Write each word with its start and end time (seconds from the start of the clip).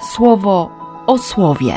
słowo 0.00 0.70
o 1.06 1.18
słowie. 1.18 1.74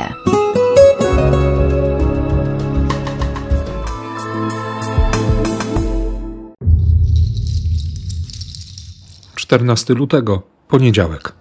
Czternasty 9.34 9.94
lutego, 9.94 10.42
poniedziałek. 10.68 11.32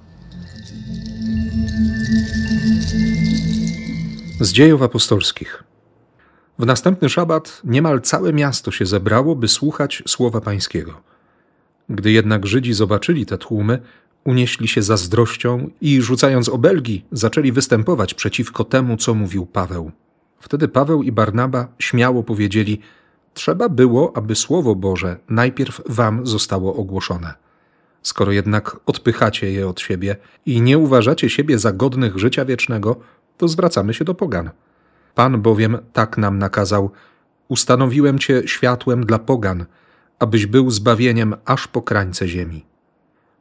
Z 4.40 4.52
dziejów 4.52 4.82
apostolskich. 4.82 5.64
W 6.60 6.66
następny 6.66 7.10
szabat 7.10 7.62
niemal 7.64 8.02
całe 8.02 8.34
miasto 8.34 8.72
się 8.72 8.86
zebrało, 8.86 9.36
by 9.36 9.48
słuchać 9.48 10.04
słowa 10.08 10.42
Pańskiego. 10.42 11.02
Gdy 11.90 12.12
jednak 12.12 12.46
Żydzi 12.46 12.74
zobaczyli 12.74 13.26
te 13.26 13.38
tłumy, 13.38 13.82
unieśli 14.24 14.68
się 14.68 14.82
zazdrością 14.82 15.70
i 15.82 16.02
rzucając 16.02 16.50
obelgi, 16.50 17.06
zaczęli 17.12 17.52
występować 17.52 18.14
przeciwko 18.14 18.64
temu, 18.64 18.98
co 18.98 19.14
mówił 19.14 19.46
Paweł. 19.46 19.92
Wtedy 20.40 20.68
Paweł 20.68 21.04
i 21.04 21.12
Barnaba 21.12 21.68
śmiało 21.80 22.24
powiedzieli: 22.24 22.80
Trzeba 23.34 23.70
było, 23.70 24.18
aby 24.18 24.36
Słowo 24.36 24.76
Boże 24.76 25.18
najpierw 25.30 25.82
wam 25.86 26.28
zostało 26.28 26.76
ogłoszone. 26.76 27.34
Skoro 28.02 28.32
jednak 28.32 28.80
odpychacie 28.86 29.52
je 29.52 29.68
od 29.68 29.80
siebie 29.80 30.16
i 30.46 30.62
nie 30.62 30.78
uważacie 30.78 31.30
siebie 31.30 31.60
za 31.60 31.72
godnych 31.72 32.18
życia 32.18 32.46
wiecznego, 32.46 32.96
to 33.38 33.48
zwracamy 33.48 33.94
się 33.94 34.06
do 34.06 34.14
pogan. 34.14 34.50
Pan 35.16 35.42
bowiem 35.42 35.78
tak 35.94 36.18
nam 36.18 36.38
nakazał: 36.38 36.92
Ustanowiłem 37.48 38.20
cię 38.20 38.42
światłem 38.46 39.06
dla 39.06 39.20
pogan, 39.20 39.66
abyś 40.20 40.46
był 40.46 40.72
zbawieniem 40.72 41.36
aż 41.46 41.68
po 41.68 41.82
krańce 41.82 42.28
ziemi. 42.28 42.73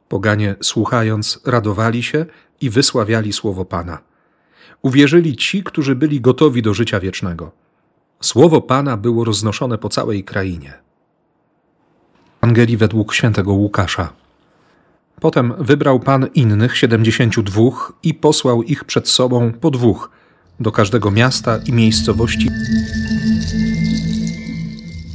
Poganie, 0.09 0.55
słuchając, 0.61 1.39
radowali 1.45 2.03
się 2.03 2.25
i 2.61 2.69
wysławiali 2.69 3.33
słowo 3.33 3.65
Pana. 3.65 3.97
Uwierzyli 4.81 5.35
ci, 5.35 5.63
którzy 5.63 5.95
byli 5.95 6.21
gotowi 6.21 6.61
do 6.61 6.73
życia 6.73 6.99
wiecznego. 6.99 7.51
Słowo 8.21 8.61
Pana 8.61 8.97
było 8.97 9.23
roznoszone 9.23 9.77
po 9.77 9.89
całej 9.89 10.23
krainie. 10.23 10.73
Angelii 12.41 12.77
według 12.77 13.13
świętego 13.13 13.53
Łukasza. 13.53 14.13
Potem 15.21 15.53
wybrał 15.59 15.99
Pan 15.99 16.27
innych 16.33 16.77
siedemdziesięciu 16.77 17.43
dwóch 17.43 17.93
i 18.03 18.13
posłał 18.13 18.63
ich 18.63 18.83
przed 18.83 19.09
sobą 19.09 19.51
po 19.51 19.71
dwóch 19.71 20.09
do 20.59 20.71
każdego 20.71 21.11
miasta 21.11 21.59
i 21.65 21.73
miejscowości. 21.73 22.49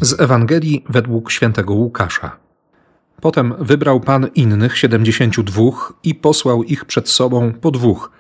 Z 0.01 0.21
Ewangelii 0.21 0.84
według 0.89 1.31
świętego 1.31 1.75
Łukasza. 1.75 2.37
Potem 3.21 3.55
wybrał 3.59 4.01
Pan 4.01 4.27
innych 4.35 4.79
siedemdziesięciu 4.79 5.43
dwóch 5.43 5.95
i 6.05 6.15
posłał 6.15 6.63
ich 6.63 6.85
przed 6.85 7.09
sobą 7.09 7.53
po 7.53 7.71
dwóch 7.71 8.11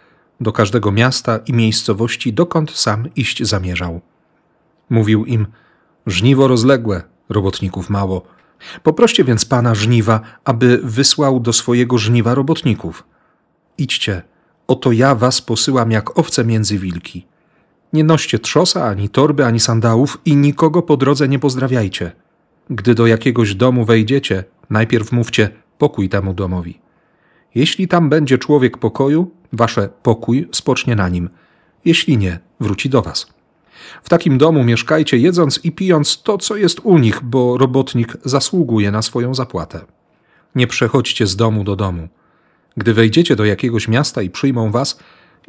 do 0.40 0.52
każdego 0.52 0.92
miasta 0.92 1.38
i 1.46 1.52
miejscowości, 1.52 2.32
dokąd 2.32 2.70
sam 2.70 3.08
iść 3.16 3.42
zamierzał. 3.42 4.00
Mówił 4.90 5.24
im: 5.24 5.46
Żniwo 6.06 6.48
rozległe, 6.48 7.02
robotników 7.28 7.90
mało. 7.90 8.22
Poproście 8.82 9.24
więc 9.24 9.44
Pana 9.44 9.74
żniwa, 9.74 10.20
aby 10.44 10.80
wysłał 10.82 11.40
do 11.40 11.52
swojego 11.52 11.98
żniwa 11.98 12.34
robotników. 12.34 13.04
Idźcie, 13.78 14.22
oto 14.66 14.92
ja 14.92 15.14
was 15.14 15.42
posyłam 15.42 15.90
jak 15.90 16.18
owce 16.18 16.44
między 16.44 16.78
wilki. 16.78 17.26
Nie 17.92 18.04
noście 18.04 18.38
trzosa, 18.38 18.84
ani 18.84 19.08
torby, 19.08 19.44
ani 19.44 19.60
sandałów 19.60 20.18
i 20.24 20.36
nikogo 20.36 20.82
po 20.82 20.96
drodze 20.96 21.28
nie 21.28 21.38
pozdrawiajcie. 21.38 22.12
Gdy 22.70 22.94
do 22.94 23.06
jakiegoś 23.06 23.54
domu 23.54 23.84
wejdziecie, 23.84 24.44
najpierw 24.70 25.12
mówcie 25.12 25.50
pokój 25.78 26.08
temu 26.08 26.34
domowi. 26.34 26.80
Jeśli 27.54 27.88
tam 27.88 28.08
będzie 28.08 28.38
człowiek 28.38 28.78
pokoju, 28.78 29.30
wasze 29.52 29.88
pokój 30.02 30.48
spocznie 30.52 30.96
na 30.96 31.08
nim. 31.08 31.30
Jeśli 31.84 32.18
nie, 32.18 32.38
wróci 32.60 32.88
do 32.88 33.02
was. 33.02 33.26
W 34.02 34.08
takim 34.08 34.38
domu 34.38 34.64
mieszkajcie, 34.64 35.18
jedząc 35.18 35.64
i 35.64 35.72
pijąc 35.72 36.22
to, 36.22 36.38
co 36.38 36.56
jest 36.56 36.80
u 36.82 36.98
nich, 36.98 37.20
bo 37.22 37.58
robotnik 37.58 38.16
zasługuje 38.24 38.90
na 38.90 39.02
swoją 39.02 39.34
zapłatę. 39.34 39.80
Nie 40.54 40.66
przechodźcie 40.66 41.26
z 41.26 41.36
domu 41.36 41.64
do 41.64 41.76
domu. 41.76 42.08
Gdy 42.76 42.94
wejdziecie 42.94 43.36
do 43.36 43.44
jakiegoś 43.44 43.88
miasta 43.88 44.22
i 44.22 44.30
przyjmą 44.30 44.70
was, 44.70 44.98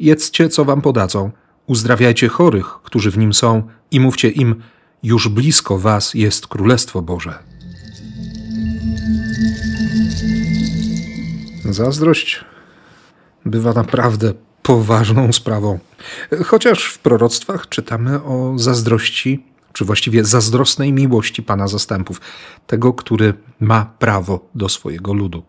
jedzcie, 0.00 0.48
co 0.48 0.64
wam 0.64 0.80
podadzą, 0.80 1.30
uzdrawiajcie 1.66 2.28
chorych, 2.28 2.66
którzy 2.66 3.10
w 3.10 3.18
nim 3.18 3.34
są, 3.34 3.62
i 3.90 4.00
mówcie 4.00 4.28
im: 4.28 4.62
Już 5.02 5.28
blisko 5.28 5.78
was 5.78 6.14
jest 6.14 6.46
Królestwo 6.46 7.02
Boże. 7.02 7.49
Zazdrość 11.72 12.44
bywa 13.46 13.72
naprawdę 13.72 14.34
poważną 14.62 15.32
sprawą. 15.32 15.78
Chociaż 16.46 16.84
w 16.84 16.98
proroctwach 16.98 17.68
czytamy 17.68 18.22
o 18.22 18.52
zazdrości, 18.56 19.44
czy 19.72 19.84
właściwie 19.84 20.24
zazdrosnej 20.24 20.92
miłości 20.92 21.42
Pana 21.42 21.68
zastępów, 21.68 22.20
tego, 22.66 22.92
który 22.92 23.34
ma 23.60 23.84
prawo 23.98 24.48
do 24.54 24.68
swojego 24.68 25.12
ludu, 25.12 25.42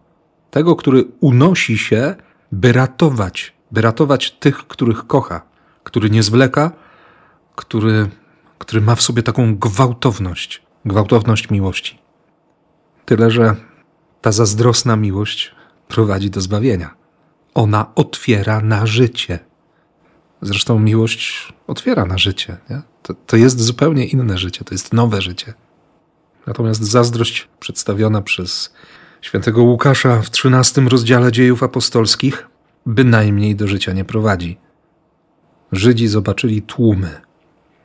tego, 0.51 0.75
który 0.75 1.05
unosi 1.19 1.77
się, 1.77 2.15
by 2.51 2.73
ratować, 2.73 3.53
by 3.71 3.81
ratować 3.81 4.31
tych, 4.31 4.57
których 4.57 5.07
kocha, 5.07 5.41
który 5.83 6.09
nie 6.09 6.23
zwleka, 6.23 6.71
który, 7.55 8.09
który 8.57 8.81
ma 8.81 8.95
w 8.95 9.01
sobie 9.01 9.23
taką 9.23 9.55
gwałtowność, 9.55 10.61
gwałtowność 10.85 11.49
miłości. 11.49 11.99
Tyle, 13.05 13.31
że 13.31 13.55
ta 14.21 14.31
zazdrosna 14.31 14.95
miłość 14.95 15.55
prowadzi 15.91 16.29
do 16.29 16.41
zbawienia. 16.41 16.95
Ona 17.53 17.95
otwiera 17.95 18.61
na 18.61 18.85
życie. 18.85 19.39
Zresztą 20.41 20.79
miłość 20.79 21.53
otwiera 21.67 22.05
na 22.05 22.17
życie. 22.17 22.57
Nie? 22.69 22.81
To, 23.03 23.13
to 23.27 23.37
jest 23.37 23.59
zupełnie 23.59 24.05
inne 24.05 24.37
życie, 24.37 24.65
to 24.65 24.73
jest 24.73 24.93
nowe 24.93 25.21
życie. 25.21 25.53
Natomiast 26.47 26.83
zazdrość 26.83 27.47
przedstawiona 27.59 28.21
przez 28.21 28.73
świętego 29.21 29.63
Łukasza 29.63 30.21
w 30.21 30.29
XIII 30.29 30.89
rozdziale 30.89 31.31
dziejów 31.31 31.63
apostolskich 31.63 32.47
bynajmniej 32.85 33.55
do 33.55 33.67
życia 33.67 33.93
nie 33.93 34.05
prowadzi. 34.05 34.57
Żydzi 35.71 36.07
zobaczyli 36.07 36.61
tłumy, 36.61 37.21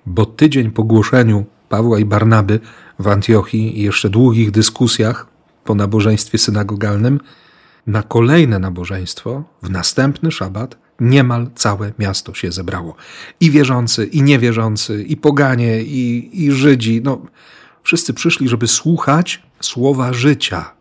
bo 0.07 0.27
tydzień 0.27 0.71
po 0.71 0.85
głoszeniu 0.85 1.45
Pawła 1.69 1.99
i 1.99 2.05
Barnaby 2.05 2.61
w 2.99 3.09
Antiochii 3.09 3.79
i 3.79 3.83
jeszcze 3.83 4.11
długich 4.11 4.51
dyskusjach 4.51 5.27
po 5.65 5.75
nabożeństwie 5.75 6.39
synagogalnym 6.39 7.21
na 7.87 8.03
kolejne 8.03 8.59
nabożeństwo, 8.59 9.45
w 9.63 9.71
następny 9.71 10.31
szabat, 10.31 10.79
niemal 11.01 11.51
całe 11.55 11.93
miasto 11.99 12.35
się 12.35 12.53
zebrało. 12.53 12.95
I 13.41 13.51
wierzący, 13.51 14.07
i 14.07 14.23
niewierzący, 14.23 15.03
i 15.03 15.17
poganie, 15.17 15.83
i, 15.83 16.31
i 16.45 16.53
Żydzi. 16.53 17.01
No, 17.05 17.27
wszyscy 17.83 18.15
przyszli, 18.15 18.49
żeby 18.49 18.69
słuchać 18.69 19.43
słowa 19.61 20.13
życia. 20.13 20.73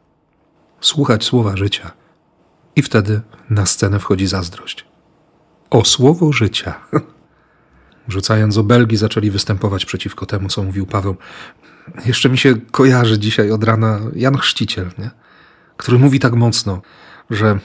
Słuchać 0.82 1.24
słowa 1.24 1.58
życia. 1.58 1.92
I 2.76 2.82
wtedy 2.82 3.22
na 3.50 3.66
scenę 3.66 4.00
wchodzi 4.00 4.28
zazdrość. 4.28 4.86
O 5.70 5.86
słowo 5.86 6.32
życia. 6.32 6.80
Rzucając 8.08 8.58
obelgi, 8.58 8.98
zaczęli 8.98 9.32
występować 9.32 9.86
przeciwko 9.86 10.26
temu, 10.26 10.50
co 10.50 10.64
mówił 10.64 10.86
Paweł. 10.86 11.16
Jeszcze 12.06 12.30
mi 12.30 12.38
się 12.38 12.56
kojarzy 12.72 13.20
dzisiaj 13.20 13.52
od 13.52 13.64
rana 13.64 14.00
Jan 14.16 14.38
Chrzciciel, 14.38 14.92
nie? 14.98 15.12
Który 15.78 16.00
mówi 16.00 16.20
tak 16.20 16.34
mocno, 16.34 16.82
że, 17.30 17.60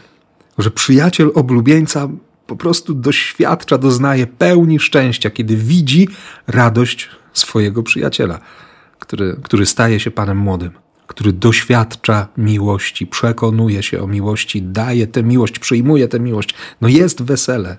że 0.59 0.71
przyjaciel 0.71 1.31
oblubieńca 1.35 2.09
po 2.47 2.57
prostu 2.57 2.95
doświadcza, 2.95 3.79
doznaje 3.79 4.27
pełni 4.27 4.81
szczęścia, 4.81 5.31
kiedy 5.31 5.57
widzi 5.57 6.09
radość 6.47 7.09
swojego 7.33 7.83
przyjaciela, 7.83 8.41
który, 8.99 9.37
który 9.43 9.67
staje 9.67 10.01
się 10.01 10.11
panem 10.11 10.39
młodym, 10.39 10.71
który 11.07 11.33
doświadcza 11.33 12.29
miłości, 12.37 13.07
przekonuje 13.07 13.83
się 13.83 14.03
o 14.03 14.07
miłości, 14.07 14.63
daje 14.63 15.07
tę 15.07 15.23
miłość, 15.23 15.59
przyjmuje 15.59 16.09
tę 16.09 16.21
miłość. 16.21 16.55
No 16.81 16.89
jest 16.89 17.23
wesele. 17.23 17.79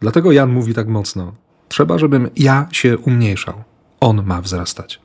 Dlatego 0.00 0.32
Jan 0.32 0.52
mówi 0.52 0.74
tak 0.74 0.88
mocno: 0.88 1.34
Trzeba, 1.68 1.98
żebym 1.98 2.30
ja 2.36 2.68
się 2.72 2.98
umniejszał. 2.98 3.64
On 4.00 4.24
ma 4.26 4.40
wzrastać 4.40 5.03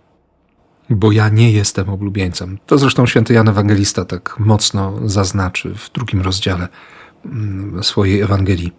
bo 0.90 1.12
ja 1.12 1.30
nie 1.30 1.52
jestem 1.52 1.90
oblubieńcem. 1.90 2.60
To 2.66 2.78
zresztą 2.78 3.06
święty 3.06 3.34
Jan 3.34 3.50
Ewangelista 3.50 4.06
tak 4.06 4.40
mocno 4.40 5.10
zaznaczy 5.10 5.76
w 5.76 5.92
drugim 5.92 6.22
rozdziale 6.22 6.68
mm, 7.26 7.84
swojej 7.84 8.22
Ewangelii. 8.22 8.72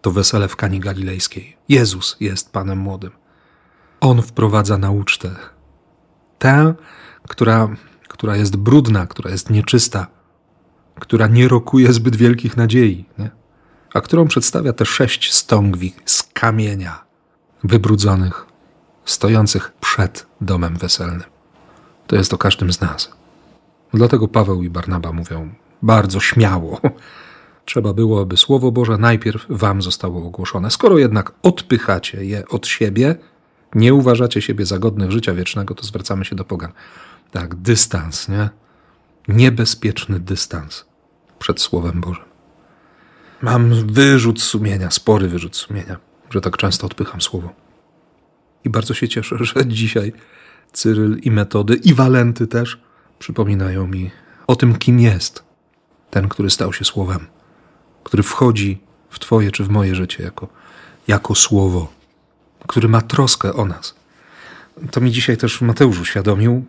To 0.00 0.10
wesele 0.10 0.48
w 0.48 0.56
Kani 0.56 0.80
Galilejskiej. 0.80 1.56
Jezus 1.68 2.16
jest 2.20 2.52
Panem 2.52 2.78
młodym. 2.78 3.10
On 4.00 4.22
wprowadza 4.22 4.78
na 4.78 4.90
ucztę. 4.90 5.30
Tę, 6.38 6.74
która, 7.28 7.68
która 8.08 8.36
jest 8.36 8.56
brudna, 8.56 9.06
która 9.06 9.30
jest 9.30 9.50
nieczysta, 9.50 10.06
która 11.00 11.26
nie 11.26 11.48
rokuje 11.48 11.92
zbyt 11.92 12.16
wielkich 12.16 12.56
nadziei, 12.56 13.04
nie? 13.18 13.30
a 13.94 14.00
którą 14.00 14.28
przedstawia 14.28 14.72
te 14.72 14.86
sześć 14.86 15.32
stągwi 15.32 15.94
z 16.04 16.22
kamienia 16.22 17.04
wybrudzonych, 17.64 18.46
stojących 19.04 19.72
przed 19.80 20.26
domem 20.40 20.76
weselnym 20.76 21.33
to 22.06 22.16
jest 22.16 22.34
o 22.34 22.38
każdym 22.38 22.72
z 22.72 22.80
nas. 22.80 23.12
Dlatego 23.94 24.28
Paweł 24.28 24.62
i 24.62 24.70
Barnaba 24.70 25.12
mówią 25.12 25.54
bardzo 25.82 26.20
śmiało: 26.20 26.80
Trzeba 27.64 27.92
było, 27.92 28.20
aby 28.20 28.36
Słowo 28.36 28.72
Boże 28.72 28.98
najpierw 28.98 29.46
wam 29.48 29.82
zostało 29.82 30.26
ogłoszone. 30.26 30.70
Skoro 30.70 30.98
jednak 30.98 31.32
odpychacie 31.42 32.24
je 32.24 32.48
od 32.48 32.66
siebie, 32.66 33.16
nie 33.74 33.94
uważacie 33.94 34.42
siebie 34.42 34.66
za 34.66 34.78
godnych 34.78 35.10
życia 35.10 35.34
wiecznego, 35.34 35.74
to 35.74 35.84
zwracamy 35.84 36.24
się 36.24 36.36
do 36.36 36.44
pogan. 36.44 36.72
Tak, 37.30 37.54
dystans, 37.54 38.28
nie? 38.28 38.48
Niebezpieczny 39.28 40.20
dystans 40.20 40.84
przed 41.38 41.60
Słowem 41.60 42.00
Bożym. 42.00 42.24
Mam 43.42 43.92
wyrzut 43.92 44.42
sumienia, 44.42 44.90
spory 44.90 45.28
wyrzut 45.28 45.56
sumienia, 45.56 45.96
że 46.30 46.40
tak 46.40 46.56
często 46.56 46.86
odpycham 46.86 47.20
Słowo. 47.20 47.52
I 48.64 48.70
bardzo 48.70 48.94
się 48.94 49.08
cieszę, 49.08 49.36
że 49.44 49.66
dzisiaj 49.66 50.12
Cyryl 50.74 51.18
i 51.22 51.30
Metody, 51.30 51.74
i 51.74 51.94
Walenty 51.94 52.46
też 52.46 52.80
przypominają 53.18 53.86
mi 53.86 54.10
o 54.46 54.56
tym, 54.56 54.74
kim 54.74 55.00
jest 55.00 55.44
ten, 56.10 56.28
który 56.28 56.50
stał 56.50 56.72
się 56.72 56.84
Słowem, 56.84 57.26
który 58.04 58.22
wchodzi 58.22 58.80
w 59.10 59.18
Twoje 59.18 59.50
czy 59.50 59.64
w 59.64 59.68
moje 59.68 59.94
życie 59.94 60.22
jako, 60.22 60.48
jako 61.08 61.34
Słowo, 61.34 61.92
który 62.66 62.88
ma 62.88 63.00
troskę 63.00 63.52
o 63.52 63.64
nas. 63.64 63.94
To 64.90 65.00
mi 65.00 65.10
dzisiaj 65.10 65.36
też 65.36 65.60
Mateusz 65.60 66.00
uświadomił, 66.00 66.64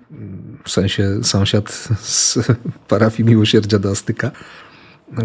w 0.63 0.71
sensie 0.71 1.23
sąsiad 1.23 1.89
z 1.99 2.37
parafii 2.87 3.29
Miłosierdzia 3.29 3.79
do 3.79 3.91
Astyka, 3.91 4.31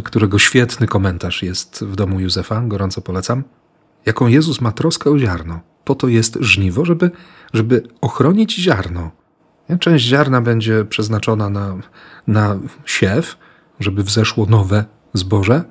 którego 0.05 0.38
świetny 0.38 0.87
komentarz 0.87 1.43
jest 1.43 1.85
w 1.85 1.97
domu 1.97 2.21
Józefa, 2.21 2.61
gorąco 2.61 3.00
polecam, 3.00 3.44
jaką 4.06 4.26
Jezus 4.26 4.61
ma 4.61 4.73
troskę 4.73 5.11
o 5.11 5.19
ziarno. 5.19 5.61
Po 5.90 5.94
to 5.94 6.08
jest 6.08 6.38
żniwo, 6.40 6.84
żeby, 6.84 7.10
żeby 7.52 7.82
ochronić 8.00 8.56
ziarno. 8.56 9.10
Część 9.81 10.04
ziarna 10.04 10.40
będzie 10.40 10.84
przeznaczona 10.84 11.50
na, 11.50 11.76
na 12.26 12.58
siew, 12.84 13.37
żeby 13.81 14.02
wzeszło 14.02 14.46
nowe 14.46 14.84
zboże. 15.12 15.64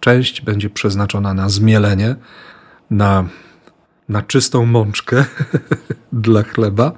Część 0.00 0.40
będzie 0.40 0.70
przeznaczona 0.70 1.34
na 1.34 1.48
zmielenie, 1.48 2.16
na, 2.90 3.24
na 4.08 4.22
czystą 4.22 4.66
mączkę 4.66 5.24
dla 6.12 6.42
chleba, 6.42 6.92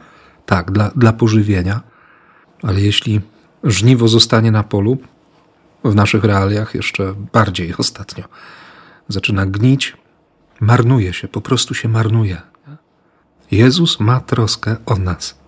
tak, 0.47 0.71
dla, 0.71 0.91
dla 0.97 1.13
pożywienia. 1.13 1.81
Ale 2.63 2.81
jeśli 2.81 3.21
żniwo 3.65 4.09
zostanie 4.09 4.51
na 4.51 4.63
polu, 4.63 4.99
w 5.85 5.95
naszych 5.95 6.25
realiach 6.25 6.75
jeszcze 6.75 7.15
bardziej 7.33 7.75
ostatnio, 7.79 8.25
zaczyna 9.09 9.47
gnić, 9.47 9.97
marnuje 10.61 11.13
się, 11.13 11.29
po 11.29 11.41
prostu 11.41 11.75
się 11.75 11.89
marnuje. 11.89 12.52
Jezus 13.53 14.01
ma 14.01 14.21
troskę 14.21 14.77
o 14.87 14.97
nas. 14.97 15.39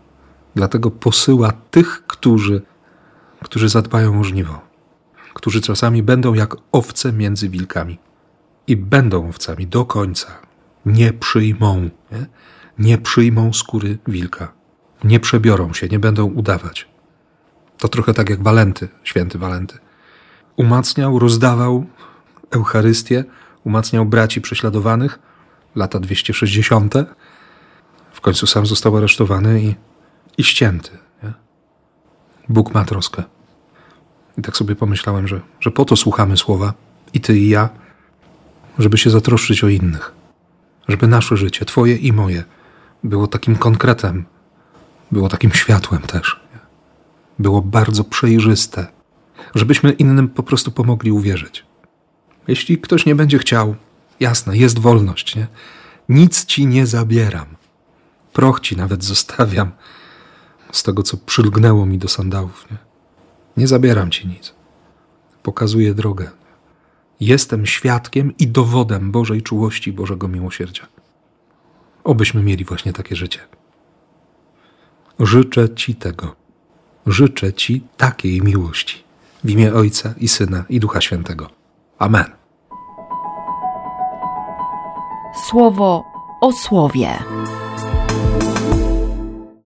Dlatego 0.55 0.91
posyła 0.91 1.53
tych, 1.71 2.07
którzy, 2.07 2.63
którzy 3.43 3.69
zadbają 3.69 4.21
o 4.21 4.25
żniwo, 4.25 4.61
którzy 5.35 5.61
czasami 5.61 6.03
będą 6.03 6.35
jak 6.35 6.57
owce 6.73 7.13
między 7.13 7.49
wilkami 7.49 7.99
i 8.67 8.77
będą 8.77 9.29
owcami 9.29 9.67
do 9.67 9.85
końca. 9.85 10.27
Nie 10.87 11.13
przyjmą, 11.13 11.91
nie, 12.13 12.27
nie 12.79 12.99
przyjmą 12.99 13.53
skóry 13.53 13.99
wilka. 14.07 14.53
Nie 15.05 15.21
przebiorą 15.21 15.73
się, 15.73 15.89
nie 15.89 15.99
będą 15.99 16.25
udawać. 16.25 16.89
To 17.79 17.89
trochę 17.89 18.15
tak 18.15 18.31
jak 18.31 18.43
Walenty, 18.43 18.89
święty 19.05 19.39
Walenty. 19.39 19.79
Umacniał, 20.57 21.19
rozdawał 21.19 21.87
Eucharystię, 22.51 23.25
umacniał 23.65 24.07
braci 24.07 24.41
prześladowanych, 24.41 25.19
lata 25.75 26.01
260. 26.01 26.95
Końcu 28.25 28.47
sam 28.47 28.67
został 28.67 28.97
aresztowany 28.97 29.63
i, 29.63 29.75
i 30.39 30.45
ścięty. 30.45 30.91
Nie? 31.23 31.33
Bóg 32.49 32.75
ma 32.75 32.85
troskę. 32.85 33.23
I 34.39 34.43
tak 34.43 34.57
sobie 34.57 34.77
pomyślałem, 34.77 35.29
że, 35.29 35.41
że 35.61 35.71
po 35.71 35.85
to 35.85 35.97
słuchamy 35.97 36.37
słowa, 36.37 36.75
i 37.15 37.21
ty, 37.21 37.39
i 37.39 37.49
ja, 37.49 37.69
żeby 38.79 38.99
się 38.99 39.11
zatroszczyć 39.11 39.65
o 39.65 39.69
innych. 39.69 40.13
Żeby 40.89 41.07
nasze 41.07 41.37
życie, 41.37 41.65
twoje 41.65 41.97
i 41.97 42.13
moje, 42.13 42.45
było 43.05 43.27
takim 43.27 43.57
konkretem, 43.57 44.25
było 45.13 45.29
takim 45.29 45.53
światłem 45.53 46.03
też. 46.03 46.41
Nie? 46.55 46.61
Było 47.39 47.63
bardzo 47.63 48.05
przejrzyste, 48.05 48.87
żebyśmy 49.55 49.93
innym 49.93 50.29
po 50.29 50.43
prostu 50.43 50.71
pomogli 50.71 51.13
uwierzyć. 51.13 51.65
Jeśli 52.49 52.79
ktoś 52.79 53.07
nie 53.07 53.15
będzie 53.15 53.39
chciał, 53.39 53.75
jasne, 54.21 54.57
jest 54.57 54.79
wolność, 54.79 55.37
nie? 55.37 55.47
Nic 56.09 56.45
ci 56.45 56.67
nie 56.67 56.87
zabieram. 56.87 57.47
Proch 58.35 58.61
ci 58.61 58.77
nawet 58.77 59.05
zostawiam 59.05 59.73
z 60.73 60.83
tego, 60.83 61.03
co 61.03 61.17
przylgnęło 61.17 61.87
mi 61.87 61.99
do 61.99 62.09
sandałów. 62.09 62.67
Nie, 62.71 62.77
nie 63.57 63.67
zabieram 63.67 64.11
ci 64.11 64.29
nic. 64.29 64.55
Pokazuję 65.43 65.95
drogę. 65.95 66.31
Jestem 67.21 67.67
świadkiem 67.67 68.33
i 68.39 68.49
dowodem 68.49 69.11
Bożej 69.11 69.43
czułości, 69.43 69.93
Bożego 69.93 70.29
miłosierdzia. 70.29 70.87
Obyśmy 72.05 72.43
mieli 72.43 72.65
właśnie 72.65 72.93
takie 72.93 73.17
życie. 73.17 73.41
Życzę 75.21 75.75
Ci 75.75 75.95
tego. 75.95 76.37
Życzę 77.07 77.53
Ci 77.53 77.83
takiej 77.97 78.43
miłości. 78.43 79.05
W 79.45 79.51
imię 79.51 79.75
Ojca 79.75 80.15
i 80.19 80.29
Syna 80.29 80.65
i 80.69 80.81
Ducha 80.81 81.01
Świętego. 81.01 81.51
Amen. 81.99 82.27
Słowo 85.49 86.05
o 86.41 86.53
słowie. 86.53 87.19